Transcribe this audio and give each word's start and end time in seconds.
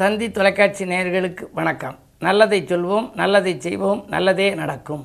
தந்தி 0.00 0.26
தொலைக்காட்சி 0.34 0.84
நேயர்களுக்கு 0.90 1.44
வணக்கம். 1.58 1.94
நல்லதை 2.26 2.58
சொல்வோம் 2.70 3.06
நல்லதை 3.20 3.52
செய்வோம் 3.64 4.00
நல்லதே 4.12 4.46
நடக்கும். 4.60 5.02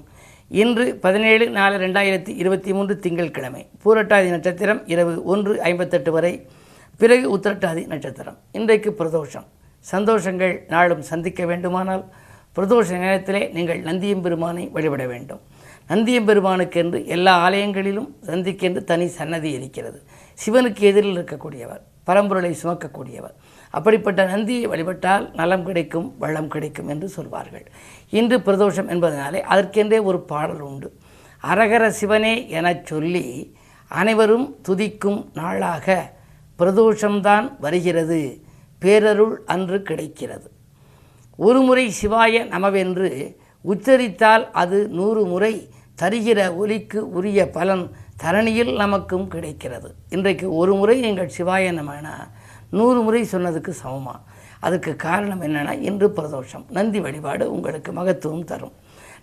இன்று 0.62 0.84
பதினேழு 1.06 1.46
நாலு 1.56 1.76
ரெண்டாயிரத்தி 1.84 2.32
இருபத்தி 2.42 2.72
மூன்று 2.76 2.96
திங்கட்கிழமை 3.04 3.62
பூரட்டாதி 3.84 4.28
நட்சத்திரம் 4.34 4.82
இரவு 4.94 5.14
ஒன்று 5.34 5.54
ஐம்பத்தெட்டு 5.70 6.12
வரை 6.16 6.32
பிறகு 7.00 7.26
உத்திரட்டாதி 7.38 7.86
நட்சத்திரம். 7.94 8.38
இன்றைக்கு 8.60 8.92
பிரதோஷம். 9.00 9.48
சந்தோஷங்கள் 9.94 10.54
நாளும் 10.74 11.02
சந்திக்க 11.12 11.46
வேண்டுமானால் 11.46 12.04
பிரதோஷ 12.58 13.00
நேரத்திலே 13.06 13.42
நீங்கள் 13.58 13.82
நந்தியம்பெருமானை 13.90 14.66
வழிபட 14.78 15.06
வேண்டும். 15.14 15.42
நந்தியம்பெருமானுக்கென்று 15.94 17.02
எல்லா 17.16 17.36
ஆலயங்களிலும் 17.48 18.10
நந்திக்கென்று 18.32 18.84
தனி 18.94 19.08
சன்னதி 19.20 19.52
இருக்கிறது. 19.58 20.02
சிவனுக்கு 20.46 20.86
எதிரில் 20.92 21.18
இருக்கக்கூடியவர் 21.18 21.84
பரம்பொருளை 22.10 22.54
சுமக்கக்கூடியவர். 22.64 23.36
அப்படிப்பட்ட 23.78 24.22
நந்தியை 24.26 24.66
வழிபட்டால் 24.72 25.26
நலம் 25.40 25.66
கிடைக்கும் 25.68 26.08
வளம் 26.24 26.50
கிடைக்கும் 26.54 26.90
என்று 26.94 27.08
சொல்வார்கள். 27.16 27.66
இன்று 28.20 28.38
பிரதோஷம் 28.48 28.90
என்பதனாலே 28.94 29.40
அதற்கென்றே 29.54 30.00
ஒரு 30.10 30.20
பாடல் 30.32 30.64
உண்டு. 30.70 30.90
அரகர 31.52 31.84
சிவனே 32.00 32.34
எனச் 32.60 32.86
சொல்லி 32.92 33.26
அனைவரும் 34.02 34.48
துதிக்கும் 34.68 35.20
நாளாக 35.34 35.96
பிரதோஷம்தான் 36.60 37.48
வருகிறது. 37.60 38.22
பேரருள் 38.84 39.36
அன்று 39.54 39.78
கிடைக்கிறது. 39.90 40.48
ஒரு 41.48 41.60
முறை 41.68 41.86
சிவாய 42.02 42.46
நமவென்று 42.56 43.10
உச்சரித்தால் 43.72 44.46
அது 44.62 44.80
நூறு 44.98 45.22
முறை 45.26 45.54
தருகிற 46.02 46.40
ஒலிக்கு 46.62 47.00
உரிய 47.18 47.40
பலன் 47.58 47.86
தரணியில் 48.24 48.74
நமக்கும் 48.76 49.28
கிடைக்கிறது. 49.34 49.90
இன்றைக்கு 50.10 50.48
ஒரு 50.62 50.74
முறை 50.80 50.96
நீங்கள் 51.06 51.36
சிவாய 51.38 51.72
நமனா 51.80 52.16
நூறு 52.78 53.00
முறை 53.06 53.22
சொன்னதுக்கு 53.32 53.72
சமமாக 53.84 54.20
அதுக்கு 54.66 54.92
காரணம் 55.06 55.42
என்னென்னா 55.42 55.74
இன்று 55.90 56.08
பிரதோஷம். 56.18 56.66
நந்தி 56.78 57.00
வழிபாடு 57.06 57.46
உங்களுக்கு 57.56 57.92
மகத்துவம் 58.00 58.48
தரும். 58.52 58.76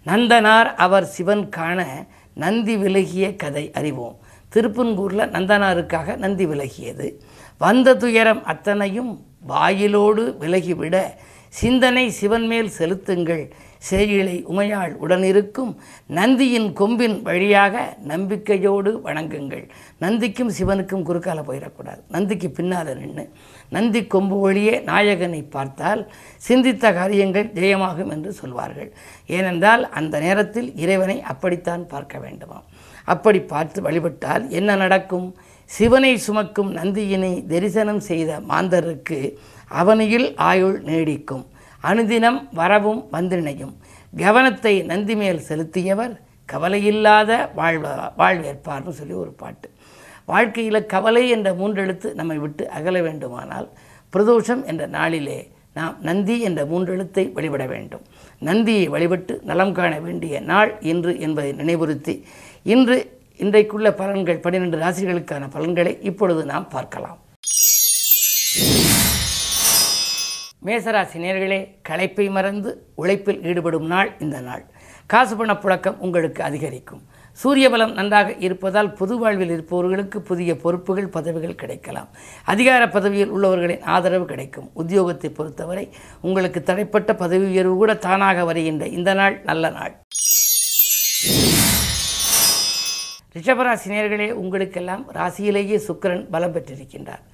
நந்தனார் 0.09 0.69
அவர் 0.85 1.07
சிவன் 1.15 1.45
காண 1.57 1.81
நந்தி 2.43 2.75
விலகிய 2.83 3.27
கதை 3.43 3.65
அறிவோம். 3.79 4.17
திருப்பன்கூரில் 4.53 5.33
நந்தனாருக்காக 5.37 6.17
நந்தி 6.25 6.47
விலகியது. 6.53 7.09
வந்த 7.65 7.97
துயரம் 8.03 8.43
அத்தனையும் 8.53 9.11
வாயிலோடு 9.49 10.23
விலகிவிட 10.43 10.97
சிந்தனை 11.61 12.05
சிவன் 12.19 12.47
மேல் 12.53 12.71
செலுத்துங்கள். 12.79 13.45
சேயிலை 13.89 14.35
உமையாள் 14.53 14.93
உடனிருக்கும் 15.05 15.71
நந்தியின் 16.19 16.73
கொம்பின் 16.73 17.23
வழியாக 17.23 17.97
நம்பிக்கையோடு 18.11 18.91
வணங்குங்கள். 19.07 19.65
நந்திக்கும் 20.05 20.51
சிவனுக்கும் 20.59 21.07
குறுக்கால 21.09 21.43
போயிடக்கூடாது. 21.49 22.01
நந்திக்கு 22.15 22.51
பின்னால் 22.51 22.91
நின்று 23.03 23.25
நந்தி 23.69 24.07
கொம்பு 24.07 24.39
வழியே 24.41 24.75
நாயகனை 24.91 25.43
பார்த்தால் 25.57 26.03
சிந்தித்த 26.49 26.93
காரியங்கள் 26.93 27.49
ஜெயமாகும் 27.61 28.11
என்று 28.11 28.33
சொல்வார்கள். 28.33 28.91
ஏனென்றால் 29.27 29.91
அந்த 29.91 30.21
நேரத்தில் 30.21 30.69
இறைவனை 30.77 31.17
அப்படித்தான் 31.23 31.87
பார்க்க 31.87 32.19
வேண்டுமாம். 32.19 32.67
அப்படி 33.05 33.41
பார்த்து 33.55 33.79
வழிபட்டால் 33.83 34.45
என்ன 34.51 34.77
நடக்கும்? 34.77 35.29
சிவனை 35.71 36.13
சுமக்கும் 36.19 36.71
நந்தியினை 36.77 37.33
தரிசனம் 37.47 38.01
செய்த 38.01 38.41
மாந்தருக்கு 38.51 39.19
அவனியில் 39.81 40.29
ஆயுள் 40.51 40.79
நீடிக்கும். 40.83 41.45
அனுதினம் 41.83 42.41
வரவும் 42.61 43.01
வந்தினையும் 43.13 43.75
கவனத்தை 44.13 44.75
நந்தி 44.91 45.15
மேல் 45.21 45.41
செலுத்தியவர் 45.49 46.15
கவலையில்லாத 46.49 47.31
வாழ்வ 47.59 47.87
வாழ்வேற்பார்னு 48.21 48.93
சொல்லி 48.99 49.15
ஒரு 49.23 49.33
பாட்டு. 49.43 49.69
வாழ்க்கையில் 50.33 50.87
கவலை 50.95 51.23
என்ற 51.37 51.49
மூன்றெழுத்து 51.61 52.09
நம்மை 52.15 52.37
விட்டு 52.39 52.65
அகல 52.79 52.97
வேண்டுமானால் 53.07 53.69
பிரதோஷம் 54.13 54.63
என்ற 54.73 54.85
நாளிலே 54.97 55.39
நாம் 55.79 55.97
நந்தி 56.09 56.37
என்ற 56.49 56.61
மூன்றெழுத்தை 56.65 57.25
வழிபட 57.37 57.65
வேண்டும். 57.73 58.05
நந்தியை 58.49 58.85
வழிபட்டு 58.95 59.35
நலம் 59.51 59.75
காண 59.79 59.93
வேண்டிய 60.07 60.41
நாள் 60.51 60.73
இன்று 60.93 61.13
என்பதை 61.27 61.53
நினைவுறுத்தி 61.61 62.15
இன்று 62.75 62.99
இன்றைக்குள்ள 63.41 63.91
பலன்கள் 64.01 64.43
பன்னிரெண்டு 64.45 64.79
ராசிகளுக்கான 64.79 65.45
பலன்களை 65.57 65.93
இப்பொழுது 66.11 66.45
நாம் 66.45 66.69
பார்க்கலாம். 66.77 67.19
மேசராசி 70.67 71.19
நேர்களே 71.25 71.59
களைப்பை 71.89 72.31
மறந்து 72.31 72.71
உழைப்பில் 72.95 73.43
ஈடுபடும் 73.43 73.87
நாள் 73.87 74.17
இந்த 74.19 74.41
நாள். 74.41 74.65
காசு 75.07 75.37
பண 75.37 75.53
புழக்கம் 75.53 75.97
உங்களுக்கு 75.99 76.43
அதிகரிக்கும். 76.43 77.03
சூரிய 77.33 77.71
பலம் 77.71 77.93
நன்றாக 77.93 78.35
இருப்பதால் 78.35 78.93
பொது 78.93 79.19
வாழ்வில் 79.19 79.51
இருப்பவர்களுக்கு 79.51 80.21
புதிய 80.21 80.57
பொறுப்புகள் 80.57 81.09
பதவிகள் 81.09 81.55
கிடைக்கலாம். 81.55 82.09
அதிகார 82.45 82.89
பதவியில் 82.89 83.31
உள்ளவர்களின் 83.31 83.83
ஆதரவு 83.83 84.25
கிடைக்கும். 84.25 84.71
உத்தியோகத்தை 84.77 85.35
பொறுத்தவரை 85.35 85.89
உங்களுக்கு 86.21 86.63
தடைப்பட்ட 86.67 87.13
பதவி 87.15 87.45
உயர்வு 87.45 87.75
கூட 87.75 87.95
தானாக 87.95 88.45
வருகின்ற 88.45 88.87
இந்த 88.87 89.15
நாள் 89.15 89.43
நல்ல 89.43 89.71
நாள். 89.71 89.95
ரிஷபராசினியர்களே 93.37 94.31
உங்களுக்கெல்லாம் 94.33 95.07
ராசியிலேயே 95.13 95.81
சுக்கிரன் 95.89 96.31
பலம் 96.31 96.55
பெற்றிருக்கின்றார். 96.55 97.25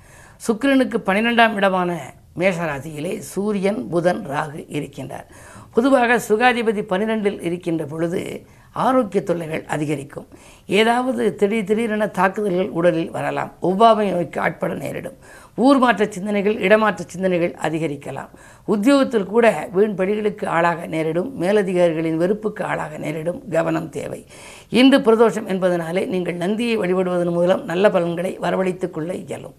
சுக்கரனுக்கு 0.47 0.99
பன்னிரெண்டாம் 1.07 1.55
இடமான 1.55 2.15
மேஷராசியிலே 2.39 3.19
சூரியன் 3.19 3.89
புதன் 3.89 4.27
ராகு 4.29 4.65
இருக்கின்றார். 4.71 5.27
பொதுவாக 5.75 6.17
சுகாதிபதி 6.17 6.83
பன்னிரெண்டில் 6.83 7.43
இருக்கின்ற 7.43 7.85
பொழுது 7.85 8.43
ஆரோக்கிய 8.73 9.23
தொல்லைகள் 9.23 9.65
அதிகரிக்கும். 9.65 10.27
ஏதாவது 10.67 11.35
திடீர் 11.35 11.65
திடீரென 11.65 12.07
தாக்குதல்கள் 12.07 12.69
உடலில் 12.69 13.11
வரலாம். 13.11 13.53
ஒவ்வாமை 13.63 14.11
நோய்க்கு 14.11 14.41
ஆட்பட 14.41 14.75
நேரிடும். 14.75 15.13
ஊர் 15.57 15.79
மாற்ற 15.79 16.07
சிந்தனைகள் 16.09 16.57
இடமாற்ற 16.57 17.05
சிந்தனைகள் 17.07 17.57
அதிகரிக்கலாம். 17.63 18.29
உத்தியோகத்தில் 18.65 19.25
கூட 19.25 19.69
வீண் 19.73 19.95
பணிகளுக்கு 19.95 20.49
ஆளாக 20.49 20.87
நேரிடும். 20.87 21.39
மேலதிகாரிகளின் 21.39 22.17
வெறுப்புக்கு 22.17 22.65
ஆளாக 22.65 22.97
நேரிடும். 22.97 23.49
கவனம் 23.49 23.89
தேவை. 23.89 24.27
இன்று 24.69 24.99
பிரதோஷம் 24.99 25.49
என்பதனாலே 25.49 26.07
நீங்கள் 26.07 26.35
நந்தியை 26.35 26.79
வழிபடுவதன் 26.79 27.31
மூலம் 27.31 27.65
நல்ல 27.65 27.91
பலன்களை 27.91 28.39
வரவழைத்துக் 28.39 28.91
கொள்ள 28.91 29.15
இயலும். 29.15 29.55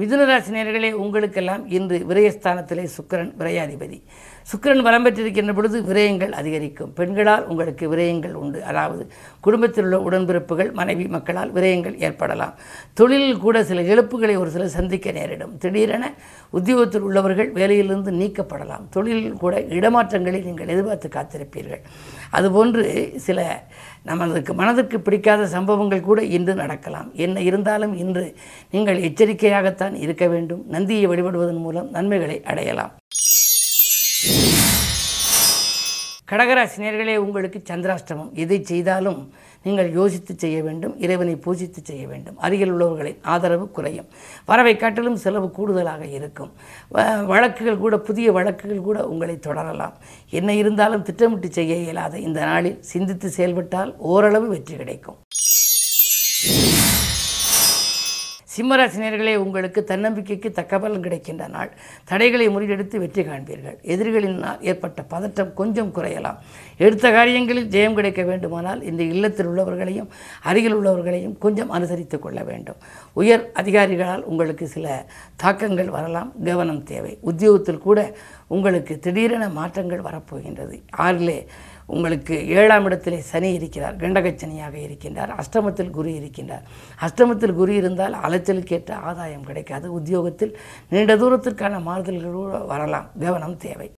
மிதுனராசி 0.00 0.50
நேர்களே 0.56 0.90
உங்களுக்கெல்லாம் 1.04 1.64
இன்று 1.76 1.96
விரயஸ்தானத்திலே 2.08 2.84
சுக்கரன் 2.96 3.32
விரையாதிபதி. 3.40 3.98
சுக்கிரன் 4.50 4.84
வலம் 4.86 5.04
பெற்றிருக்கின்ற 5.06 5.52
பொழுது 5.54 5.78
விரயங்கள் 5.88 6.32
அதிகரிக்கும். 6.40 6.92
பெண்களால் 6.98 7.44
உங்களுக்கு 7.50 7.84
விரயங்கள் 7.92 8.32
உண்டு. 8.32 8.64
அதாவது 8.64 9.02
குடும்பத்தில் 9.40 9.84
உள்ள 9.84 9.98
உடன்பிறப்புகள் 10.08 10.70
மனைவி 10.78 11.04
மக்களால் 11.06 11.52
விரயங்கள் 11.56 11.96
ஏற்படலாம். 12.06 12.54
தொழிலில் 12.94 13.42
கூட 13.44 13.64
சில 13.64 13.82
இழப்புகளை 13.82 14.34
ஒரு 14.38 14.50
சிலர் 14.50 14.76
சந்திக்க 14.78 15.12
நேரிடும். 15.18 15.52
திடீரென 15.58 16.12
உத்தியோகத்தில் 16.50 17.06
உள்ளவர்கள் 17.08 17.50
வேலையிலிருந்து 17.60 18.12
நீக்கப்படலாம். 18.20 18.86
தொழிலில் 18.96 19.40
கூட 19.44 19.60
இடமாற்றங்களை 19.78 20.40
நீங்கள் 20.48 20.72
எதிர்பார்த்து 20.74 21.10
காத்திருப்பீர்கள். 21.16 21.82
அதுபோன்று 22.38 22.84
சில 23.26 23.40
நமதுக்கு 24.10 24.52
மனதிற்கு 24.60 25.00
பிடிக்காத 25.00 25.46
சம்பவங்கள் 25.56 26.06
கூட 26.08 26.20
இன்று 26.22 26.54
நடக்கலாம். 26.54 27.10
என்ன 27.14 27.40
இருந்தாலும் 27.40 27.94
இன்று 28.04 28.24
நீங்கள் 28.70 29.04
எச்சரிக்கையாகத்தான் 29.10 29.96
இருக்க 30.06 30.26
வேண்டும். 30.26 30.64
நந்தியை 30.76 31.06
வழிபடுவதன் 31.06 31.62
மூலம் 31.66 31.90
நன்மைகளை 31.90 32.38
அடையலாம். 32.52 32.94
கடகராசினியர்களே 36.30 37.16
உங்களுக்கு 37.16 37.62
சந்திராஷ்டமம். 37.70 38.32
எதை 38.32 38.62
செய்தாலும் 38.62 39.32
நீங்கள் 39.62 39.92
யோசித்து 39.92 40.34
செய்ய 40.36 40.62
வேண்டும் 40.62 41.00
இறைவனை 41.00 41.34
பூஜித்து 41.34 41.76
செய்ய 41.82 42.06
வேண்டும். 42.06 42.38
அருகில் 42.38 42.72
உள்ளவர்களின் 42.72 43.18
ஆதரவு 43.22 43.70
குறையும். 43.70 44.06
வரவை 44.46 44.76
காட்டிலும் 44.76 45.16
செலவு 45.16 45.50
கூடுதலாக 45.50 46.06
இருக்கும். 46.06 46.52
வ- 46.94 47.24
வழக்குகள் 47.24 47.78
கூட 47.78 47.98
புதிய 47.98 48.32
வழக்குகள் 48.32 48.80
கூட 48.80 49.08
உங்களை 49.08 49.38
தொடரலாம். 49.38 49.92
என்ன 50.30 50.54
இருந்தாலும் 50.54 51.02
திட்டமிட்டு 51.02 51.50
செய்ய 51.50 51.74
இயலாத. 51.74 52.18
இந்த 52.18 52.40
நாளில் 52.40 52.82
சிந்தித்து 52.82 53.28
செயல்பட்டால் 53.28 53.96
ஓரளவு 53.96 54.48
வெற்றி 54.48 54.76
கிடைக்கும். 54.76 55.16
சிம்மராசினியர்களே 58.56 59.36
உங்களுக்கு 59.36 59.84
தன்னம்பிக்கைக்கு 59.88 60.50
தக்க 60.50 60.78
பலன் 60.78 61.02
கிடைக்கின்ற 61.02 61.48
நாள். 61.48 61.70
தடைகளை 62.04 62.48
முறியெடுத்து 62.48 62.96
வெற்றி 62.96 63.22
காண்பீர்கள். 63.22 63.76
எதிரிகளினால் 63.82 64.60
ஏற்பட்ட 64.60 65.02
பதற்றம் 65.02 65.54
கொஞ்சம் 65.54 65.94
குறையலாம். 65.94 66.38
எடுத்த 66.76 67.10
காரியங்களில் 67.10 67.68
ஜெயம் 67.68 67.94
கிடைக்க 67.94 68.22
வேண்டுமானால் 68.22 68.82
இந்த 68.82 69.02
இல்லத்தில் 69.02 69.46
உள்ளவர்களையும் 69.46 70.08
அருகில் 70.42 70.76
உள்ளவர்களையும் 70.76 71.38
கொஞ்சம் 71.38 71.70
அனுசரித்து 71.70 72.18
கொள்ள 72.18 72.42
வேண்டும். 72.42 72.76
உயர் 73.12 73.50
அதிகாரிகளால் 73.54 74.22
உங்களுக்கு 74.22 74.66
சில 74.66 75.06
தாக்கங்கள் 75.36 75.88
வரலாம். 75.88 76.32
கவனம் 76.44 76.82
தேவை. 76.82 77.18
உத்தியோகத்தில் 77.20 77.78
கூட 77.78 78.16
உங்களுக்கு 78.48 78.98
திடீரென 78.98 79.48
மாற்றங்கள் 79.48 80.00
வரப்போகின்றது. 80.00 80.82
ஆறிலே 80.96 81.46
உங்களுக்கு 81.90 82.34
ஏழாம் 82.48 82.84
இடத்திலே 82.84 83.20
சனி 83.30 83.52
இருக்கிறார் 83.52 83.96
கண்டகச்சனியாக 83.96 84.76
இருக்கின்றார் 84.86 85.32
அஷ்டமத்தில் 85.40 85.90
குரு 85.90 86.10
இருக்கின்றார். 86.20 86.64
அஷ்டமத்தில் 87.06 87.58
குரு 87.60 87.74
இருந்தால் 87.74 88.16
அலைச்சலுக்கேற்ற 88.26 88.92
ஆதாயம் 89.10 89.44
கிடைக்காது. 89.44 89.92
உத்தியோகத்தில் 89.92 90.56
நீண்ட 90.88 91.16
தூரத்திற்கான 91.16 91.80
மாறுதல்களோடு 91.88 92.66
வரலாம். 92.66 93.08
கவனம் 93.20 93.56
தேவை. 93.56 93.88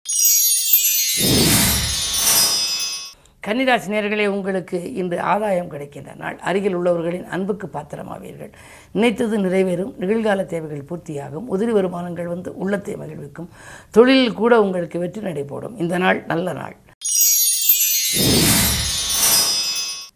கன்னிராசி 3.47 3.89
நேர்களே 3.93 4.27
உங்களுக்கு 4.27 4.79
இன்று 4.95 5.17
ஆதாயம் 5.21 5.71
கிடைக்கின்ற 5.73 6.13
நாள். 6.15 6.37
அருகில் 6.49 6.77
உள்ளவர்களின் 6.79 7.27
அன்புக்கு 7.27 7.67
பாத்திரமாவீர்கள். 7.73 8.53
நினைத்தது 8.93 9.39
நிறைவேறும். 9.39 9.93
நிகழ்கால 10.03 10.45
தேவைகள் 10.53 10.89
பூர்த்தியாகும். 10.91 11.49
உதிரி 11.55 11.73
வருமானங்கள் 11.79 12.33
வந்து 12.35 12.53
உள்ளத்தை 12.57 12.95
மகிழ்விக்கும். 12.95 13.51
தொழிலில் 13.91 14.39
கூட 14.41 14.63
உங்களுக்கு 14.63 14.99
வெற்றி 14.99 15.21
நடைபோடும். 15.21 15.77
இந்த 15.77 15.99
நாள் 15.99 16.21
நல்ல 16.33 16.53
நாள். 16.53 16.77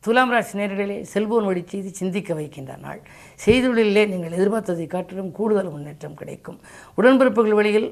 துலாம் 0.07 0.33
ராசி 0.35 0.55
நேர்களே 0.59 0.97
செல்போன் 1.13 1.47
வழி 1.49 1.63
செய்து 1.71 1.91
சிந்திக்க 2.01 2.31
வைக்கின்ற 2.39 2.73
நாள். 2.83 3.01
செய்தொழிலே 3.45 4.03
நீங்கள் 4.11 4.35
எதிர்பார்த்ததை 4.39 4.87
காட்டிலும் 4.93 5.31
கூடுதல் 5.39 5.71
முன்னேற்றம் 5.73 6.19
கிடைக்கும். 6.21 6.59
உடன்பிறப்புகள் 6.99 7.57
வழியில் 7.61 7.89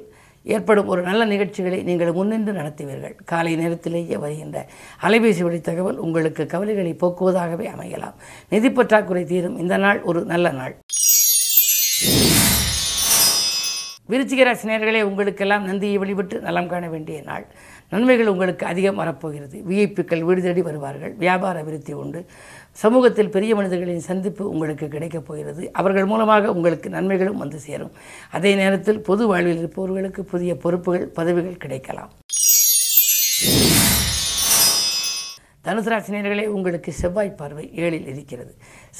ஏற்படும் 0.55 0.90
ஒரு 0.93 1.02
நல்ல 1.08 1.22
நிகழ்ச்சிகளை 1.32 1.78
நீங்கள் 1.88 2.12
முன்னின்று 2.19 2.52
நடத்துவீர்கள். 2.61 3.16
காலை 3.32 3.52
நேரத்திலேயே 3.62 4.16
வருகின்ற 4.25 4.66
அலைபேசி 5.06 5.43
வழி 5.49 5.61
தகவல் 5.70 6.00
உங்களுக்கு 6.06 6.46
கவலைகளை 6.55 6.94
போக்குவதாகவே 7.02 7.69
அமையலாம். 7.75 8.16
நிதி 8.55 8.70
பற்றாக்குறை 8.78 9.25
தீரும். 9.32 9.58
இந்த 9.64 9.76
நாள் 9.87 10.02
ஒரு 10.11 10.22
நல்ல 10.32 10.52
நாள். 10.61 10.76
விருச்சிகராசி 14.12 14.64
நேர்களே 14.70 15.02
உங்களுக்கெல்லாம் 15.11 15.64
நந்தியை 15.69 15.99
வழிபட்டு 16.00 16.37
நலம் 16.46 16.69
காண 16.72 16.84
வேண்டிய 16.94 17.19
நாள். 17.28 17.44
நன்மைகள் 17.94 18.32
உங்களுக்கு 18.35 18.67
அதிகம் 18.73 19.00
வரப்போகிறது. 19.02 19.58
விஐப்புக்கள் 19.70 20.26
வீடு 20.29 20.43
தேடி 20.46 20.62
வருவார்கள். 20.69 21.14
வியாபார 21.25 21.62
விருத்தி 21.69 21.93
உண்டு. 22.02 22.23
சமூகத்தில் 22.85 23.35
பெரிய 23.37 23.55
மனிதர்களின் 23.61 24.08
சந்திப்பு 24.11 24.44
உங்களுக்கு 24.55 24.88
கிடைக்கப் 24.94 25.26
போகிறது. 25.29 25.64
அவர்கள் 25.81 26.11
மூலமாக 26.12 26.52
உங்களுக்கு 26.56 26.91
நன்மைகளும் 26.96 27.43
வந்து 27.44 27.61
சேரும். 27.69 27.94
அதே 28.38 28.52
நேரத்தில் 28.62 29.05
பொது 29.08 29.26
வாழ்வில் 29.32 29.62
இருப்பவர்களுக்கு 29.62 30.25
புதிய 30.35 30.52
பொறுப்புகள் 30.67 31.08
பதவிகள் 31.20 31.62
கிடைக்கலாம். 31.64 32.12
தனுசு 35.66 35.90
ராசினியர்களே 35.93 36.43
உங்களுக்கு 36.55 36.90
செவ்வாய் 36.93 37.31
பார்வை 37.38 37.62
ஏழில் 37.82 38.08
இருக்கிறது. 38.12 38.50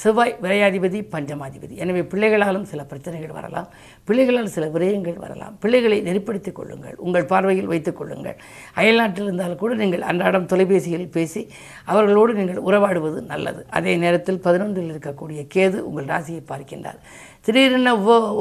செவ்வாய் 0.01 0.31
விரையாதிபதி 0.43 0.99
பஞ்சமாதிபதி. 1.11 1.73
எனவே 1.83 2.01
பிள்ளைகளாலும் 2.11 2.65
சில 2.71 2.83
பிரச்சனைகள் 2.91 3.33
வரலாம். 3.37 3.67
பிள்ளைகளால் 4.07 4.49
சில 4.55 4.65
விரயங்கள் 4.75 5.19
வரலாம். 5.25 5.53
பிள்ளைகளை 5.63 5.99
நெறிப்படுத்திக் 6.07 6.57
கொள்ளுங்கள். 6.59 6.95
உங்கள் 7.05 7.27
பார்வையில் 7.31 7.69
வைத்துக் 7.73 7.97
கொள்ளுங்கள். 7.99 8.37
அயல்நாட்டில் 8.81 9.27
இருந்தால் 9.27 9.55
கூட 9.61 9.73
நீங்கள் 9.81 10.05
அன்றாடம் 10.11 10.49
தொலைபேசியில் 10.53 11.07
பேசி 11.17 11.43
அவர்களோடு 11.85 12.33
நீங்கள் 12.39 12.61
உறவாடுவது 12.69 13.21
நல்லது. 13.33 13.61
அதே 13.69 13.93
நேரத்தில் 14.05 14.41
பதினொன்றில் 14.47 14.91
இருக்கக்கூடிய 14.93 15.43
கேது 15.55 15.79
உங்கள் 15.91 16.09
ராசியை 16.13 16.41
பார்க்கின்றார். 16.51 16.99
திடீரென 17.45 17.93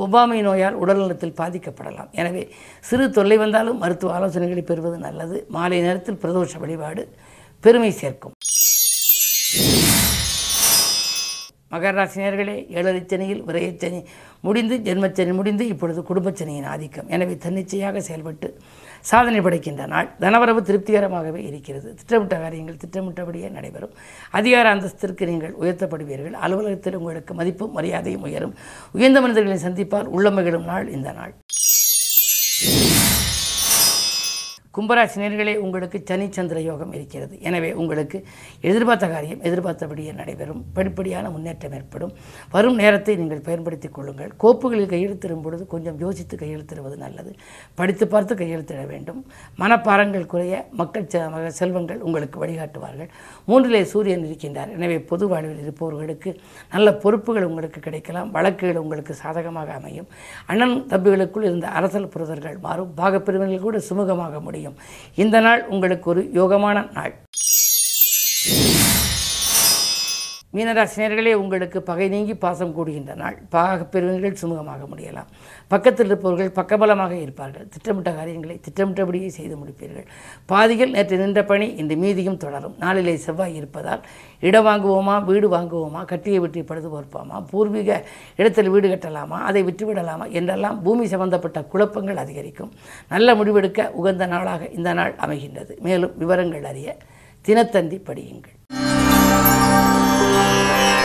ஒவ்வாமை 0.05 0.41
நோயால் 0.49 0.81
உடல்நலத்தில் 0.83 1.37
பாதிக்கப்படலாம். 1.43 2.11
எனவே 2.21 2.45
சிறு 2.89 3.07
தொல்லை 3.11 3.37
வந்தாலும் 3.45 3.79
மருத்துவ 3.85 4.13
ஆலோசனைகளை 4.19 4.65
பெறுவது 4.73 4.99
நல்லது. 5.07 5.37
மாலை 5.57 5.81
நேரத்தில் 5.89 6.21
பிரதோஷ 6.25 6.59
வழிபாடு 6.65 7.05
பெருமை 7.65 7.91
சேர்க்கும். 8.01 8.35
மகர 11.73 11.93
ராசினியர்களே 11.99 12.55
ஏழரைச்சனியில் 12.79 13.41
விரையச்சனி 13.47 14.01
முடிந்து 14.47 14.75
ஜென்மச்சனி 14.87 15.33
முடிந்து 15.39 15.65
இப்பொழுது 15.73 16.01
குடும்பச்சனியின் 16.11 16.69
ஆதிக்கம். 16.73 17.09
எனவே 17.15 17.35
தன்னிச்சையாக 17.45 18.03
செயல்பட்டு 18.09 18.49
சாதனை 19.11 19.41
படைக்கின்ற 19.47 19.87
நாள். 19.95 20.09
தனவரவு 20.25 20.61
திருப்திகரமாகவே 20.69 21.41
இருக்கிறது. 21.51 21.89
திட்டமிட்ட 22.01 22.37
காரியங்கள் 22.45 22.81
திட்டமிட்டபடியே 22.85 23.51
நடைபெறும். 23.57 23.97
அதிகார 24.39 24.75
அந்தஸ்திற்கு 24.75 25.31
நீங்கள் 25.33 25.57
உயர்த்தப்படுவீர்கள். 25.63 26.37
அலுவலகத்தில் 26.45 27.01
உங்களுக்கு 27.01 27.35
மதிப்பும் 27.41 27.77
மரியாதையும் 27.79 28.27
உயரும். 28.29 28.55
உயர்ந்த 28.99 29.21
மனிதர்களை 29.27 29.59
சந்திப்பால் 29.67 30.13
உள்ளமைகளும் 30.19 30.71
நாள் 30.73 30.89
இந்த 30.99 31.13
நாள். 31.21 31.35
கும்பராசி 34.77 35.17
நேர்களே 35.17 35.57
உங்களுக்கு 35.57 36.03
சனி 36.05 36.33
சந்திர 36.33 36.61
யோகம் 36.61 36.93
இருக்கிறது. 36.93 37.41
எனவே 37.41 37.73
உங்களுக்கு 37.73 38.25
எதிர்பார்த்த 38.61 39.09
காரியம் 39.09 39.41
எதிர்பார்த்தபடியே 39.41 40.13
நடைபெறும். 40.13 40.65
படிப்படியான 40.75 41.31
முன்னேற்றம் 41.31 41.73
ஏற்படும். 41.73 42.13
வரும் 42.51 42.75
நேரத்தை 42.75 43.17
நீங்கள் 43.17 43.41
பயன்படுத்திக் 43.41 43.95
கொள்ளுங்கள். 43.95 44.33
கோப்புகளில் 44.43 44.87
கையெழுத்திடும் 44.87 45.43
பொழுது 45.43 45.67
கொஞ்சம் 45.67 45.99
யோசித்து 45.99 46.37
கையெழுத்திடுவது 46.37 46.97
நல்லது. 46.97 47.35
படித்து 47.75 48.09
பார்த்து 48.09 48.35
கையெழுத்திட 48.35 48.87
வேண்டும். 48.87 49.27
மனப்பாரங்கள் 49.59 50.27
குறைய 50.27 50.69
மக்கள் 50.71 51.03
செ- 51.03 51.47
செல்வங்கள் 51.47 52.01
உங்களுக்கு 52.01 52.47
வழிகாட்டுவார்கள். 52.47 53.09
மூன்றிலே 53.49 53.83
சூரியன் 53.83 54.23
இருக்கின்றார். 54.23 54.71
எனவே 54.71 55.01
பொது 55.01 55.29
வாழ்வில் 55.29 55.61
இருப்பவர்களுக்கு 55.61 56.41
நல்ல 56.71 56.95
பொறுப்புகள் 56.95 57.45
உங்களுக்கு 57.45 57.81
கிடைக்கலாம். 57.81 58.31
வழக்குகள் 58.31 58.77
உங்களுக்கு 58.77 59.15
சாதகமாக 59.15 59.73
அமையும். 59.73 60.07
அண்ணன் 60.47 60.85
தம்பிகளுக்குள் 60.89 61.43
இருந்த 61.43 61.69
அரசல் 61.69 62.09
புரதர்கள் 62.09 62.59
மாறும். 62.59 62.93
பாகப்பிரிவினர்கள் 62.97 63.61
கூட 63.61 63.79
சுமூகமாக 63.79 64.41
முடியும். 64.41 64.63
இந்த 65.15 65.41
நாள் 65.41 65.67
உங்களுக்கு 65.67 66.11
ஒரு 66.11 66.31
யோகமான 66.33 66.91
நாள். 66.93 67.15
மீனராசினியர்களே 70.57 71.33
உங்களுக்கு 71.35 71.79
பகை 71.83 72.07
நீங்கி 72.09 72.35
பாசம் 72.43 72.75
கூடுகின்ற 72.77 73.15
நாள். 73.23 73.37
பாகப்பிரிவினர்கள் 73.55 74.37
சுமூகமாக 74.41 74.83
முடியலாம். 74.91 75.31
பக்கத்தில் 75.73 76.07
இருப்பவர்கள் 76.07 76.51
பக்கபலமாக 76.59 77.15
இருப்பார்கள். 77.25 77.67
திட்டமிட்ட 77.75 78.11
காரியங்களை 78.19 78.61
திட்டமிட்டபடியே 78.67 79.31
செய்து 79.39 79.57
முடிப்பீர்கள். 79.61 80.07
பாதியில் 80.47 80.95
நேற்று 80.97 81.17
நின்ற 81.17 81.45
பணி 81.45 81.67
இன்று 81.83 81.97
மீதியும் 81.97 82.39
தொடரும். 82.45 82.77
நாளிலே 82.79 83.17
செவ்வாய் 83.17 83.55
இருப்பதால் 83.55 84.05
இடம் 84.49 84.67
வாங்குவோமா 84.69 85.17
வீடு 85.31 85.49
வாங்குவோமா 85.57 86.03
கட்டியை 86.13 86.39
விட்டு 86.39 86.65
பழுது 86.71 86.91
பார்ப்போமா 86.95 87.39
பூர்வீக 87.51 87.99
இடத்தில் 88.37 88.73
வீடு 88.75 88.89
கட்டலாமா 88.89 89.41
அதை 89.51 89.63
விட்டுவிடலாமா 89.71 90.29
என்றெல்லாம் 90.31 90.83
பூமி 90.83 91.07
சம்பந்தப்பட்ட 91.07 91.63
குழப்பங்கள் 91.75 92.17
அதிகரிக்கும். 92.17 92.73
நல்ல 93.09 93.35
முடிவெடுக்க 93.35 93.91
உகந்த 94.01 94.27
நாளாக 94.27 94.69
இந்த 94.79 94.93
நாள் 95.01 95.15
அமைகின்றது. 95.27 95.75
மேலும் 95.81 96.15
விவரங்கள் 96.23 96.69
அறிய 96.73 96.97
தினத்தந்தி 97.49 97.99
படியுங்கள். 98.11 98.59